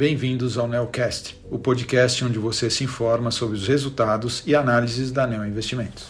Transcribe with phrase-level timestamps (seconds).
[0.00, 5.26] bem-vindos ao Neocast, o podcast onde você se informa sobre os resultados e análises da
[5.26, 6.06] Neo Investimentos.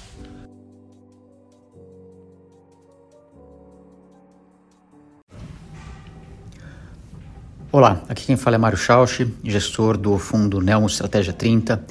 [7.73, 11.85] Olá, aqui quem fala é Mário Schausch, gestor do fundo Neo Estratégia 30,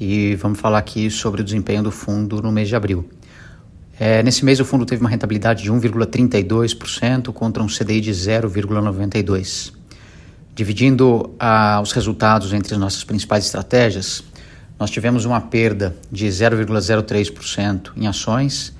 [0.00, 3.08] e vamos falar aqui sobre o desempenho do fundo no mês de abril.
[3.96, 9.73] É, nesse mês o fundo teve uma rentabilidade de 1,32% contra um CDI de 0,92%.
[10.54, 14.22] Dividindo ah, os resultados entre as nossas principais estratégias,
[14.78, 18.72] nós tivemos uma perda de 0,03% em ações,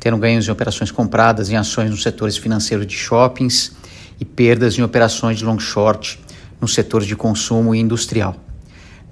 [0.00, 3.72] tendo ganhos em operações compradas em ações nos setores financeiros de shoppings
[4.18, 6.18] e perdas em operações de long short
[6.58, 8.34] nos setores de consumo e industrial.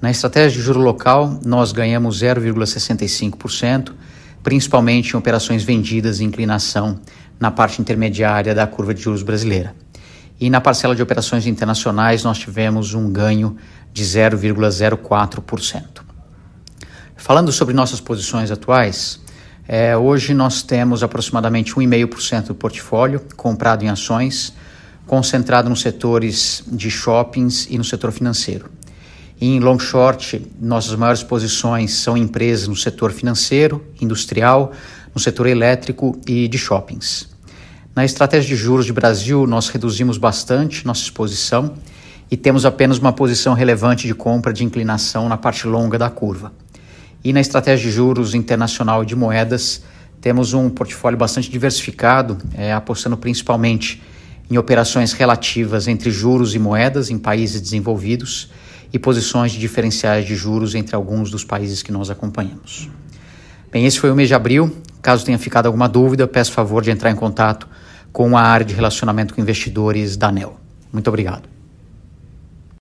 [0.00, 3.92] Na estratégia de juro local, nós ganhamos 0,65%,
[4.42, 6.98] principalmente em operações vendidas em inclinação
[7.38, 9.74] na parte intermediária da curva de juros brasileira.
[10.38, 13.56] E na parcela de operações internacionais, nós tivemos um ganho
[13.92, 16.02] de 0,04%.
[17.16, 19.18] Falando sobre nossas posições atuais,
[19.66, 24.52] é, hoje nós temos aproximadamente 1,5% do portfólio comprado em ações,
[25.06, 28.70] concentrado nos setores de shoppings e no setor financeiro.
[29.40, 34.72] Em long short, nossas maiores posições são empresas no setor financeiro, industrial,
[35.14, 37.35] no setor elétrico e de shoppings.
[37.96, 41.72] Na estratégia de juros de Brasil, nós reduzimos bastante nossa exposição
[42.30, 46.52] e temos apenas uma posição relevante de compra de inclinação na parte longa da curva.
[47.24, 49.82] E na estratégia de juros internacional de moedas,
[50.20, 54.02] temos um portfólio bastante diversificado, é, apostando principalmente
[54.50, 58.50] em operações relativas entre juros e moedas em países desenvolvidos
[58.92, 62.90] e posições de diferenciais de juros entre alguns dos países que nós acompanhamos.
[63.72, 64.70] Bem, esse foi o mês de abril.
[65.06, 67.68] Caso tenha ficado alguma dúvida, peço favor de entrar em contato
[68.12, 70.58] com a área de relacionamento com investidores da ANEL.
[70.92, 71.55] Muito obrigado.